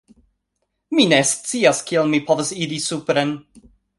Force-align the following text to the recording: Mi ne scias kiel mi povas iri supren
Mi 0.99 1.05
ne 1.11 1.19
scias 1.33 1.83
kiel 1.91 2.09
mi 2.15 2.21
povas 2.31 2.51
iri 2.65 2.83
supren 2.89 3.33